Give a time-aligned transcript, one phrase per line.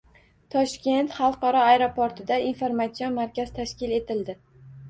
[0.53, 4.37] “Toshkent xalqaro aeroporti”da “Informatsion markaz” tashkil etildi